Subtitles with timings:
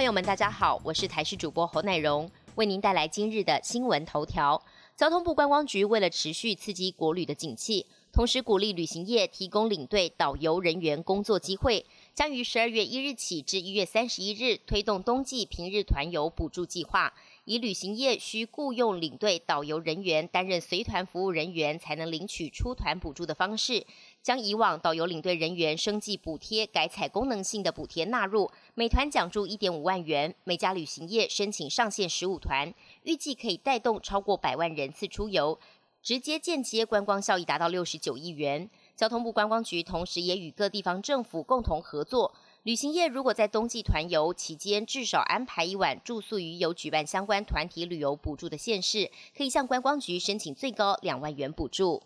[0.00, 4.58] 朋友们，大家好，我是台视主播侯乃荣，为您带来今日的新闻头条。
[4.96, 17.12] 交通部观光局为了持续刺激国旅的景气，同时鼓励旅行业提供领队导游人员工作机会，将于十二月一日起至一月三十一日推动冬季平日团游补助计划。
[17.44, 23.84] 以旅行业需雇佣领队导游人员担任随团服务人员，才能领取出团补助的方式，
[24.22, 35.58] 将以往导游领队人员生计补贴改采功能性的补贴纳入，每团奖助一点五万元，每家旅行业申请上线十五团，预计可以带动超过百万人次出游，
[36.02, 38.68] 直接间接观光效益达到六十九亿元。
[38.96, 42.34] 交通部观光局同时也与各地方政府共同合作。
[42.64, 52.02] 旅行业如果在冬季团游期间至少安排一晚住宿于有举办相关团体旅游补助的县市，可以向观光局申请最高两万元补助。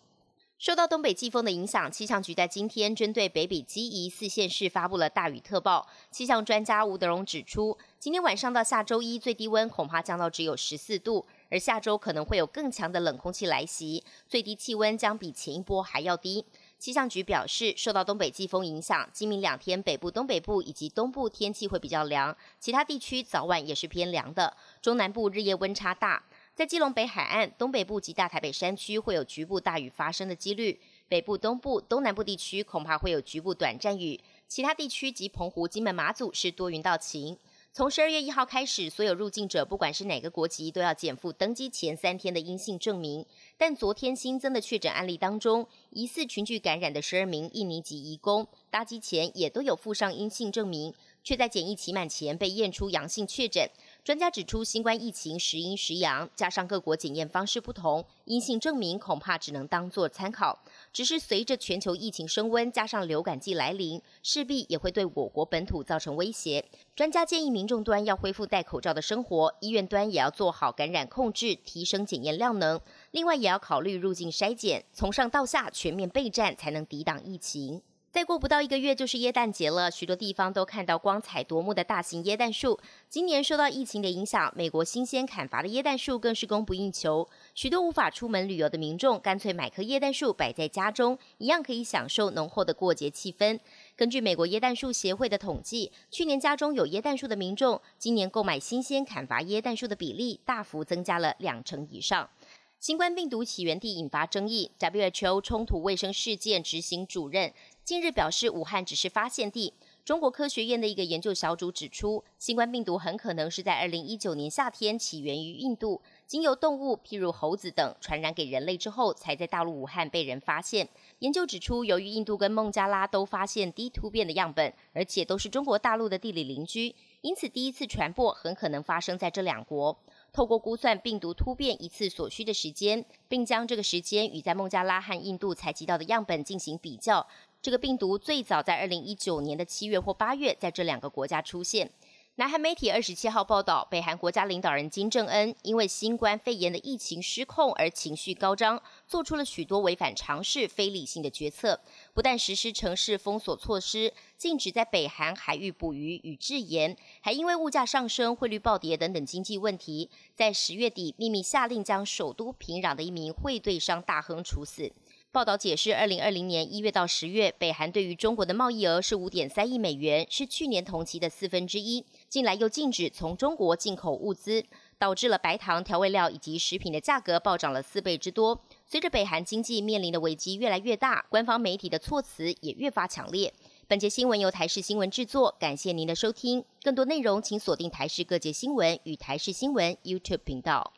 [0.65, 5.87] 受到东北季风的影响，气象局在今天针对北北基宜四县市发布了大雨特报。
[6.11, 16.47] 气象专家吴德荣指出，今天晚上到下周一最低温恐怕降到只有十四度，而下周可能会有更强的冷空气来袭，最低气温将比前一波还要低。
[16.79, 24.57] 气象局表示，受到东北季风影响，今明两天北部、东北部以及东部天气会比较凉，其他地区早晚也是偏凉的。
[24.81, 26.23] 中南部日夜温差大，
[26.55, 30.81] 在基隆北海岸、东北部及大台北山区会有局部大雨发生的几率。
[31.09, 37.37] 北部、东部、东南部地区恐怕会有局部短暂雨，其他地区及澎湖、金门、马祖是多云到晴。
[37.73, 43.27] 从十二月一号开始，所有入境者不管是哪个国籍，都要减负登机前三天的阴性证明。
[43.59, 53.69] 但昨天新增的确诊案例当中，疑似群聚感染的十二名印尼籍移工，搭机前也都有附上阴性证明，却在检疫期满前被验出阳性确诊。
[54.05, 60.63] 专家指出，新冠疫情时阴时阳，加上各国检验方式不同，阴性证明恐怕只能当做参考。
[60.93, 66.63] 只是随着全球疫情升温，加上流感季来临，势必也会对我国本土造成威胁。
[66.95, 72.79] 专家建议民众端要恢复戴口罩的生活，医院端也要做好感染控制，提升检验量能。
[73.13, 77.81] 另外，也要考虑入境筛检，从上到下全面备战，才能抵挡疫情。
[78.15, 82.79] 再过不到一个月就是耶诞节了，许多地方都看到光彩夺目的大型耶诞树。
[83.09, 87.29] 今年受到疫情的影响，美国新鲜砍伐的耶诞树更是供不应求。
[87.57, 93.59] 许多无法出门旅游的民众，干脆买棵耶诞树摆在家中，一样可以享受浓厚的过节气氛。
[93.97, 102.31] 根据美国耶诞树协会的统计，去年家中有耶诞树的民众，今年购买新鲜砍伐耶诞树的比例大幅增加了两成以上。
[102.79, 107.51] 新冠病毒起源地引发争议，WHO 冲突卫生事件执行主任
[107.85, 109.75] 近日表示，武汉只是发现地。
[110.07, 120.89] 中国科学院的一个研究小组指出，新冠病毒很可能是在2019年夏天起源于印度，经由动物，譬如猴子等传染给人类之后，才在大陆武汉被人发现。
[121.19, 129.99] 研究指出，由于印度跟孟加拉都发现低突变的样本，而且都是中国大陆的地理邻居，因此第一次传播很可能发生在这两国。
[130.33, 137.25] 透过估算病毒突变一次所需的时间，并将这个时间与在孟加拉和印度采集到的样本进行比较，
[137.65, 141.91] 这个病毒最早在二零一九年的七月或八月在这两个国家出现。
[142.35, 151.81] 南韩媒体二十七号报道，北韩国家领导人金正恩因为新冠肺炎的疫情失控而情绪高涨，做出了许多违反常识、非理性的决策。
[152.13, 164.93] 不但实施城市封锁措施，禁止在北韩海域捕鱼与制盐，还因为物价上升、汇率暴跌等等经济问题，在十月底秘密下令将首都平壤的一名汇兑商大亨处死。
[165.35, 172.05] 报道解释，二零二零年一月到十月，北韩对于中国的贸易额是五点三亿美元，是去年同期的四分之一。
[172.29, 174.65] 近来又禁止从中国进口物资，
[174.97, 178.61] 导致了白糖、调味料以及食品的价格暴涨了四倍之多。
[178.87, 183.53] 随着北韩经济面临的危机越来越大，官方媒体的措辞也越发强烈。
[183.89, 186.65] 本节新闻由台视新闻制作，感谢您的收听。
[186.85, 190.93] 更多内容请锁定台视各界新闻与台视新闻 YouTube 频道。